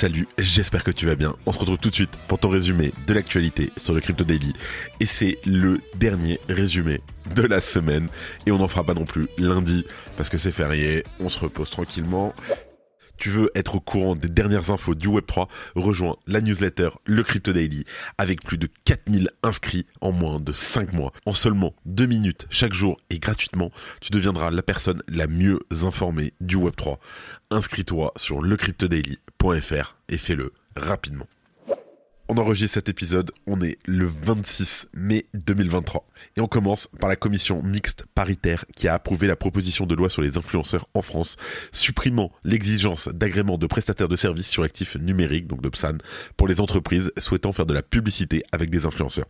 [0.00, 1.36] salut, j'espère que tu vas bien.
[1.44, 4.54] On se retrouve tout de suite pour ton résumé de l'actualité sur le Crypto Daily.
[4.98, 7.02] Et c'est le dernier résumé
[7.34, 8.08] de la semaine.
[8.46, 9.84] Et on n'en fera pas non plus lundi
[10.16, 12.32] parce que c'est férié, on se repose tranquillement.
[13.20, 17.52] Tu veux être au courant des dernières infos du Web3, rejoins la newsletter Le Crypto
[17.52, 17.84] Daily
[18.16, 21.12] avec plus de 4000 inscrits en moins de 5 mois.
[21.26, 26.32] En seulement 2 minutes chaque jour et gratuitement, tu deviendras la personne la mieux informée
[26.40, 26.96] du Web3.
[27.50, 31.26] Inscris-toi sur lecryptodaily.fr et fais-le rapidement.
[32.32, 36.06] On enregistre cet épisode, on est le 26 mai 2023.
[36.36, 40.08] Et on commence par la commission mixte paritaire qui a approuvé la proposition de loi
[40.08, 41.34] sur les influenceurs en France,
[41.72, 45.98] supprimant l'exigence d'agrément de prestataires de services sur actifs numériques, donc de PSAN,
[46.36, 49.26] pour les entreprises souhaitant faire de la publicité avec des influenceurs.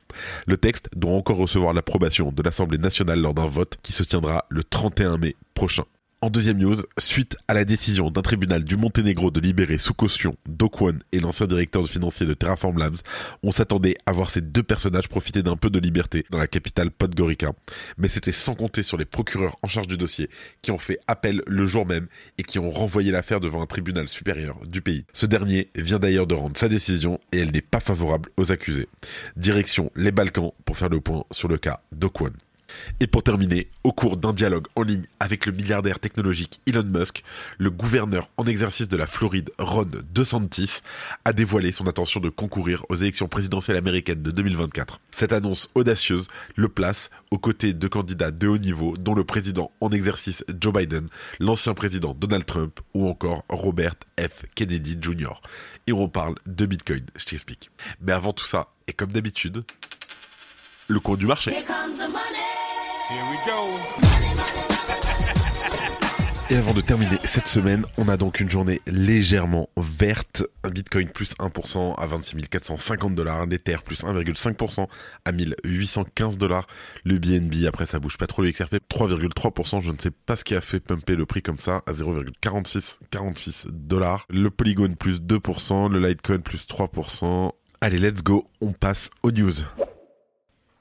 [0.47, 4.45] Le texte doit encore recevoir l'approbation de l'Assemblée nationale lors d'un vote qui se tiendra
[4.51, 5.84] le 31 mai prochain.
[6.23, 10.37] En deuxième news, suite à la décision d'un tribunal du Monténégro de libérer sous caution
[10.47, 12.99] Dokwon et l'ancien directeur financier de Terraform Labs,
[13.43, 16.91] on s'attendait à voir ces deux personnages profiter d'un peu de liberté dans la capitale
[16.91, 17.53] Podgorica.
[17.97, 20.29] Mais c'était sans compter sur les procureurs en charge du dossier
[20.61, 24.07] qui ont fait appel le jour même et qui ont renvoyé l'affaire devant un tribunal
[24.07, 25.07] supérieur du pays.
[25.15, 28.91] Ce dernier vient d'ailleurs de rendre sa décision et elle n'est pas favorable aux accusés.
[29.37, 32.33] Direction les Balkans pour faire le point sur le cas Dokwon.
[33.01, 37.23] Et pour terminer, au cours d'un dialogue en ligne avec le milliardaire technologique Elon Musk,
[37.59, 40.81] le gouverneur en exercice de la Floride, Ron DeSantis,
[41.25, 45.01] a dévoilé son intention de concourir aux élections présidentielles américaines de 2024.
[45.11, 49.71] Cette annonce audacieuse le place aux côtés de candidats de haut niveau, dont le président
[49.81, 54.44] en exercice Joe Biden, l'ancien président Donald Trump ou encore Robert F.
[54.55, 55.41] Kennedy Jr.
[55.87, 57.71] Et on parle de Bitcoin, je t'explique.
[58.00, 59.65] Mais avant tout ça, et comme d'habitude,
[60.89, 61.53] le cours du marché.
[66.50, 70.43] Et avant de terminer cette semaine, on a donc une journée légèrement verte.
[70.65, 73.47] Un Bitcoin plus 1% à 26 450 dollars.
[73.47, 74.88] L'Ether plus 1,5%
[75.25, 76.66] à 1815 dollars.
[77.04, 78.43] Le BNB, après ça bouge pas trop.
[78.43, 79.81] Le XRP 3,3%.
[79.81, 83.69] Je ne sais pas ce qui a fait pumper le prix comme ça à 0,46
[83.70, 84.26] dollars.
[84.28, 85.91] Le Polygon plus 2%.
[85.91, 87.53] Le Litecoin plus 3%.
[87.81, 88.44] Allez, let's go.
[88.60, 89.54] On passe aux news.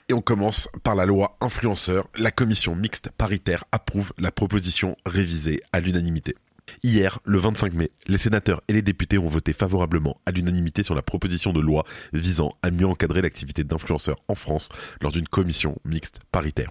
[0.10, 2.08] Et on commence par la loi influenceur.
[2.18, 6.36] La commission mixte paritaire approuve la proposition révisée à l'unanimité.
[6.84, 10.96] Hier, le 25 mai, les sénateurs et les députés ont voté favorablement à l'unanimité sur
[10.96, 14.70] la proposition de loi visant à mieux encadrer l'activité d'influenceurs en France
[15.02, 16.70] lors d'une commission mixte paritaire.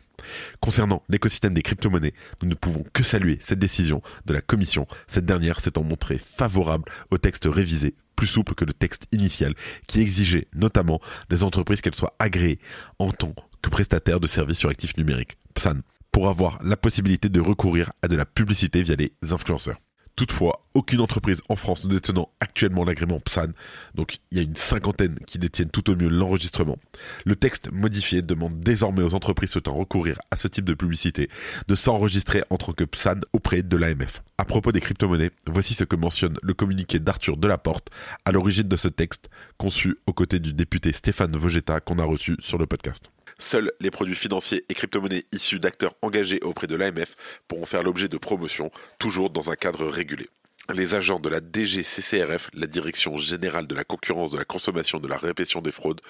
[0.60, 5.26] Concernant l'écosystème des crypto-monnaies, nous ne pouvons que saluer cette décision de la commission, cette
[5.26, 9.54] dernière s'étant montrée favorable au texte révisé plus souple que le texte initial,
[9.86, 12.58] qui exigeait notamment des entreprises qu'elles soient agréées
[12.98, 13.32] en tant
[13.62, 18.08] que prestataires de services sur actifs numériques, PSAN, pour avoir la possibilité de recourir à
[18.08, 19.78] de la publicité via les influenceurs.
[20.18, 23.52] Toutefois, aucune entreprise en France ne détenant actuellement l'agrément PSAN,
[23.94, 26.76] donc il y a une cinquantaine qui détiennent tout au mieux l'enregistrement.
[27.24, 31.30] Le texte modifié demande désormais aux entreprises souhaitant recourir à ce type de publicité
[31.68, 34.24] de s'enregistrer en tant que PSAN auprès de l'AMF.
[34.38, 37.90] À propos des crypto-monnaies, voici ce que mentionne le communiqué d'Arthur Delaporte
[38.24, 42.34] à l'origine de ce texte, conçu aux côtés du député Stéphane Vogetta qu'on a reçu
[42.40, 43.12] sur le podcast.
[43.38, 47.14] Seuls les produits financiers et crypto-monnaies issus d'acteurs engagés auprès de l'AMF
[47.46, 50.28] pourront faire l'objet de promotion, toujours dans un cadre régulé.
[50.74, 55.08] Les agents de la DGCCRF, la Direction générale de la concurrence, de la consommation, de
[55.08, 56.00] la répression des fraudes,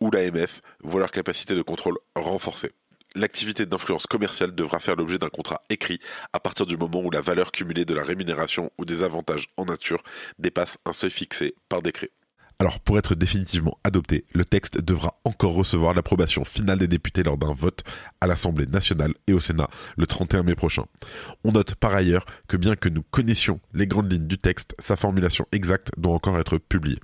[0.00, 2.70] ou l'AMF, voient leur capacité de contrôle renforcée.
[3.16, 5.98] L'activité d'influence commerciale devra faire l'objet d'un contrat écrit
[6.32, 9.64] à partir du moment où la valeur cumulée de la rémunération ou des avantages en
[9.64, 10.02] nature
[10.38, 12.10] dépasse un seuil fixé par décret.
[12.60, 17.38] Alors pour être définitivement adopté, le texte devra encore recevoir l'approbation finale des députés lors
[17.38, 17.84] d'un vote
[18.20, 20.82] à l'Assemblée nationale et au Sénat le 31 mai prochain.
[21.44, 24.96] On note par ailleurs que bien que nous connaissions les grandes lignes du texte, sa
[24.96, 26.98] formulation exacte doit encore être publiée.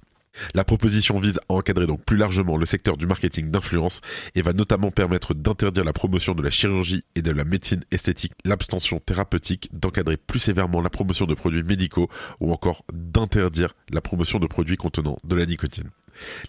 [0.55, 4.01] La proposition vise à encadrer donc plus largement le secteur du marketing d'influence
[4.35, 8.33] et va notamment permettre d'interdire la promotion de la chirurgie et de la médecine esthétique,
[8.45, 12.09] l'abstention thérapeutique, d'encadrer plus sévèrement la promotion de produits médicaux
[12.41, 15.91] ou encore d'interdire la promotion de produits contenant de la nicotine.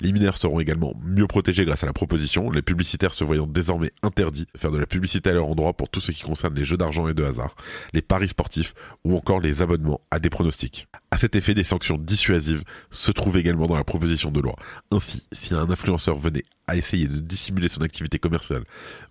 [0.01, 3.91] Les mineurs seront également mieux protégés grâce à la proposition, les publicitaires se voyant désormais
[4.03, 6.65] interdits de faire de la publicité à leur endroit pour tout ce qui concerne les
[6.65, 7.55] jeux d'argent et de hasard,
[7.93, 8.73] les paris sportifs
[9.03, 10.87] ou encore les abonnements à des pronostics.
[11.11, 14.55] À cet effet, des sanctions dissuasives se trouvent également dans la proposition de loi.
[14.91, 18.63] Ainsi, si un influenceur venait à essayer de dissimuler son activité commerciale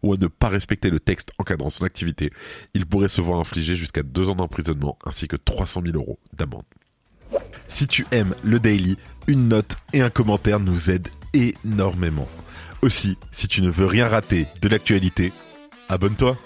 [0.02, 2.30] ou à ne pas respecter le texte encadrant son activité,
[2.74, 6.64] il pourrait se voir infliger jusqu'à deux ans d'emprisonnement ainsi que 300 000 euros d'amende.
[7.68, 8.96] Si tu aimes le daily,
[9.26, 12.28] une note et un commentaire nous aident énormément.
[12.82, 15.32] Aussi, si tu ne veux rien rater de l'actualité,
[15.88, 16.36] abonne-toi.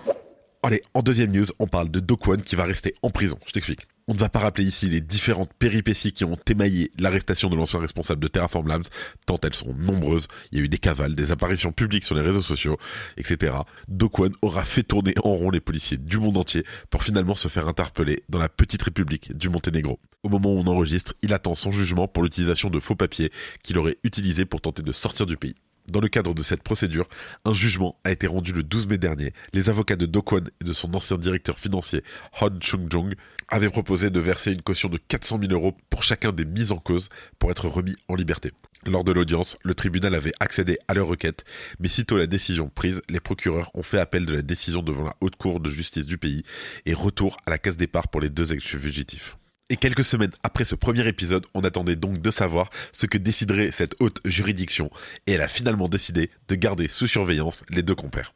[0.62, 3.38] Allez, en deuxième news, on parle de Dokwon qui va rester en prison.
[3.46, 3.86] Je t'explique.
[4.10, 7.78] On ne va pas rappeler ici les différentes péripéties qui ont émaillé l'arrestation de l'ancien
[7.78, 8.86] responsable de Terraform Labs,
[9.26, 10.28] tant elles sont nombreuses.
[10.50, 12.78] Il y a eu des cavales, des apparitions publiques sur les réseaux sociaux,
[13.18, 13.54] etc.
[13.86, 17.68] Dokwon aura fait tourner en rond les policiers du monde entier pour finalement se faire
[17.68, 20.00] interpeller dans la petite république du Monténégro.
[20.22, 23.30] Au moment où on enregistre, il attend son jugement pour l'utilisation de faux papiers
[23.62, 25.54] qu'il aurait utilisés pour tenter de sortir du pays.
[25.90, 27.08] Dans le cadre de cette procédure,
[27.46, 29.32] un jugement a été rendu le 12 mai dernier.
[29.54, 32.04] Les avocats de Dokwon et de son ancien directeur financier,
[32.40, 33.14] Han Chung-jong,
[33.48, 36.76] avaient proposé de verser une caution de 400 000 euros pour chacun des mises en
[36.76, 37.08] cause
[37.38, 38.52] pour être remis en liberté.
[38.84, 41.44] Lors de l'audience, le tribunal avait accédé à leur requête,
[41.80, 45.16] mais sitôt la décision prise, les procureurs ont fait appel de la décision devant la
[45.22, 46.42] haute cour de justice du pays
[46.84, 49.38] et retour à la case départ pour les deux ex-fugitifs.
[49.70, 53.70] Et quelques semaines après ce premier épisode, on attendait donc de savoir ce que déciderait
[53.70, 54.90] cette haute juridiction,
[55.26, 58.32] et elle a finalement décidé de garder sous surveillance les deux compères.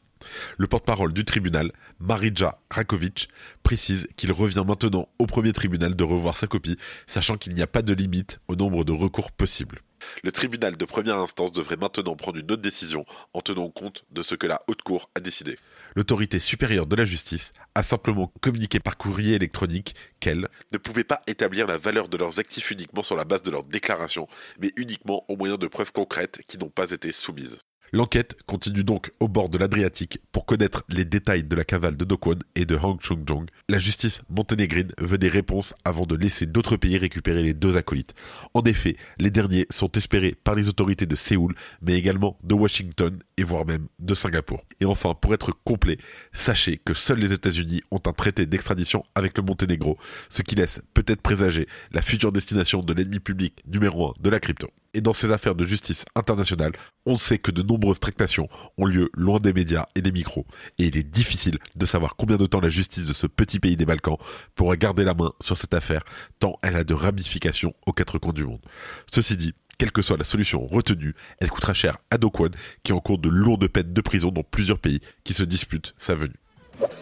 [0.59, 3.31] Le porte-parole du tribunal, Marija Rakovic,
[3.63, 6.77] précise qu'il revient maintenant au premier tribunal de revoir sa copie,
[7.07, 9.81] sachant qu'il n'y a pas de limite au nombre de recours possibles.
[10.23, 14.23] Le tribunal de première instance devrait maintenant prendre une autre décision en tenant compte de
[14.23, 15.57] ce que la haute cour a décidé.
[15.95, 21.23] L'autorité supérieure de la justice a simplement communiqué par courrier électronique qu'elle ne pouvait pas
[21.27, 24.29] établir la valeur de leurs actifs uniquement sur la base de leurs déclarations,
[24.61, 27.61] mais uniquement au moyen de preuves concrètes qui n'ont pas été soumises.
[27.95, 32.07] L'enquête continue donc au bord de l'Adriatique pour connaître les détails de la cavale de
[32.07, 33.49] Dokwon et de Hang Chung-jong.
[33.69, 38.15] La justice monténégrine veut des réponses avant de laisser d'autres pays récupérer les deux acolytes.
[38.55, 43.19] En effet, les derniers sont espérés par les autorités de Séoul, mais également de Washington
[43.37, 44.65] et voire même de Singapour.
[44.81, 45.99] Et enfin, pour être complet,
[46.33, 49.99] sachez que seuls les États-Unis ont un traité d'extradition avec le Monténégro,
[50.31, 54.41] ce qui laisse peut-être présager la future destination de l'ennemi public numéro un de la
[54.41, 54.71] crypto.
[54.95, 56.73] Et dans ces affaires de justice internationale,
[57.07, 60.47] on sait que de nombreuses tractations ont lieu loin des médias et des micros.
[60.79, 63.77] Et il est difficile de savoir combien de temps la justice de ce petit pays
[63.77, 64.19] des Balkans
[64.55, 66.03] pourra garder la main sur cette affaire,
[66.41, 68.61] tant elle a de ramifications aux quatre coins du monde.
[69.11, 72.51] Ceci dit, quelle que soit la solution retenue, elle coûtera cher à Dokwon,
[72.83, 76.37] qui encourt de lourdes peines de prison dans plusieurs pays qui se disputent sa venue.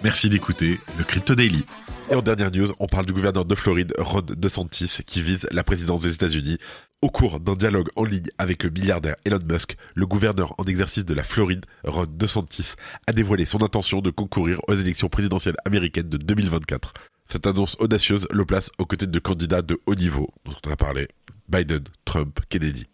[0.02, 1.64] Merci d'écouter le Crypto Daily.
[2.10, 5.62] Et en dernière news, on parle du gouverneur de Floride, Ron DeSantis, qui vise la
[5.62, 6.58] présidence des États-Unis.
[7.02, 11.06] Au cours d'un dialogue en ligne avec le milliardaire Elon Musk, le gouverneur en exercice
[11.06, 12.74] de la Floride, Ron DeSantis,
[13.06, 16.92] a dévoilé son intention de concourir aux élections présidentielles américaines de 2024.
[17.24, 20.76] Cette annonce audacieuse le place aux côtés de candidats de haut niveau, dont on a
[20.76, 21.08] parlé,
[21.48, 22.86] Biden, Trump, Kennedy.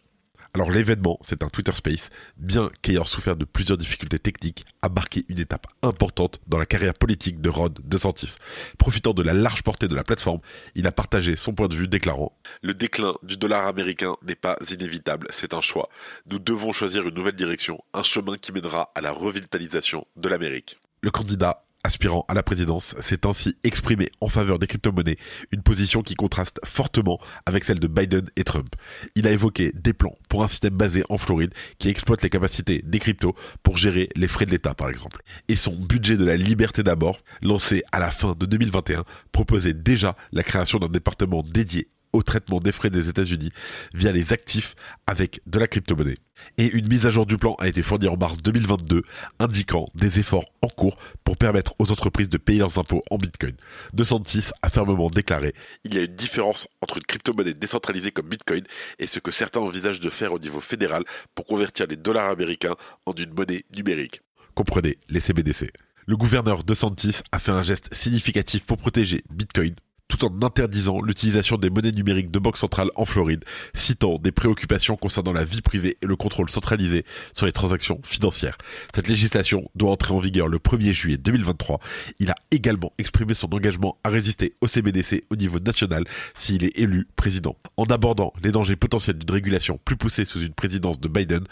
[0.56, 2.08] Alors l'événement, c'est un Twitter Space,
[2.38, 6.94] bien qu'ayant souffert de plusieurs difficultés techniques, a marqué une étape importante dans la carrière
[6.94, 8.36] politique de Rod DeSantis.
[8.78, 10.40] Profitant de la large portée de la plateforme,
[10.74, 12.32] il a partagé son point de vue déclarant⁇
[12.62, 15.90] Le déclin du dollar américain n'est pas inévitable, c'est un choix.
[16.30, 20.78] Nous devons choisir une nouvelle direction, un chemin qui mènera à la revitalisation de l'Amérique.
[21.02, 25.18] Le candidat aspirant à la présidence, s'est ainsi exprimé en faveur des crypto-monnaies,
[25.52, 28.74] une position qui contraste fortement avec celle de Biden et Trump.
[29.14, 32.82] Il a évoqué des plans pour un système basé en Floride qui exploite les capacités
[32.84, 35.22] des cryptos pour gérer les frais de l'État par exemple.
[35.48, 40.16] Et son budget de la liberté d'abord, lancé à la fin de 2021, proposait déjà
[40.32, 43.50] la création d'un département dédié au traitement des frais des États-Unis
[43.94, 44.74] via les actifs
[45.06, 46.16] avec de la crypto-monnaie.
[46.58, 49.02] Et une mise à jour du plan a été fournie en mars 2022,
[49.38, 53.54] indiquant des efforts en cours pour permettre aux entreprises de payer leurs impôts en Bitcoin.
[53.92, 58.28] De Santis a fermement déclaré Il y a une différence entre une crypto-monnaie décentralisée comme
[58.28, 58.64] Bitcoin
[58.98, 62.76] et ce que certains envisagent de faire au niveau fédéral pour convertir les dollars américains
[63.06, 64.20] en une monnaie numérique.
[64.54, 65.70] Comprenez les CBDC.
[66.08, 69.74] Le gouverneur de Santis a fait un geste significatif pour protéger Bitcoin,
[70.08, 73.44] tout en interdisant l'utilisation des monnaies numériques de banque centrale en Floride,
[73.74, 78.56] citant des préoccupations concernant la vie privée et le contrôle centralisé sur les transactions financières.
[78.94, 81.80] Cette législation doit entrer en vigueur le 1er juillet 2023.
[82.18, 86.78] Il a également exprimé son engagement à résister au CBDC au niveau national s'il est
[86.78, 87.56] élu président.
[87.76, 91.44] En abordant les dangers potentiels d'une régulation plus poussée sous une présidence de Biden,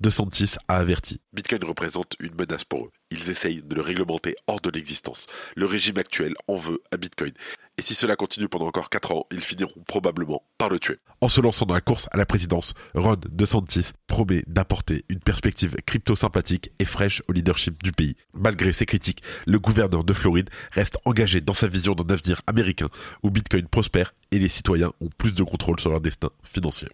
[0.00, 1.20] DeSantis a averti.
[1.32, 2.90] Bitcoin représente une menace pour eux.
[3.10, 5.26] Ils essayent de le réglementer hors de l'existence.
[5.54, 7.32] Le régime actuel en veut à Bitcoin.
[7.78, 10.98] Et si cela continue pendant encore 4 ans, ils finiront probablement par le tuer.
[11.20, 15.76] En se lançant dans la course à la présidence, Ron DeSantis promet d'apporter une perspective
[15.84, 18.16] crypto sympathique et fraîche au leadership du pays.
[18.32, 22.88] Malgré ses critiques, le gouverneur de Floride reste engagé dans sa vision d'un avenir américain
[23.22, 26.88] où Bitcoin prospère et les citoyens ont plus de contrôle sur leur destin financier.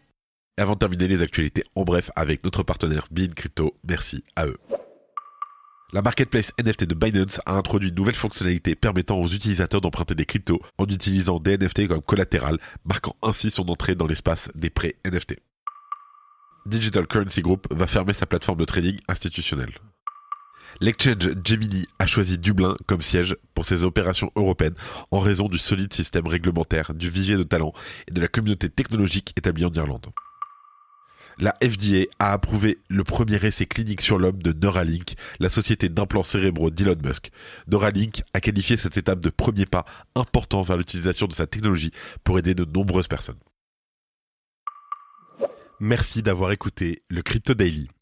[0.58, 4.58] Avant de terminer les actualités, en bref, avec notre partenaire Bean Crypto, merci à eux.
[5.94, 10.24] La marketplace NFT de Binance a introduit une nouvelle fonctionnalité permettant aux utilisateurs d'emprunter des
[10.24, 12.56] cryptos en utilisant des NFT comme collatéral,
[12.86, 15.36] marquant ainsi son entrée dans l'espace des prêts NFT.
[16.64, 19.74] Digital Currency Group va fermer sa plateforme de trading institutionnelle.
[20.80, 24.76] L'exchange Gemini a choisi Dublin comme siège pour ses opérations européennes
[25.10, 27.74] en raison du solide système réglementaire, du vivier de talents
[28.08, 30.06] et de la communauté technologique établie en Irlande
[31.38, 36.22] la FDA a approuvé le premier essai clinique sur l'homme de Neuralink, la société d'implants
[36.22, 37.30] cérébraux d'Elon Musk.
[37.68, 39.84] Neuralink a qualifié cette étape de premier pas
[40.14, 41.92] important vers l'utilisation de sa technologie
[42.24, 43.38] pour aider de nombreuses personnes.
[45.80, 47.88] Merci d'avoir écouté le Crypto Daily.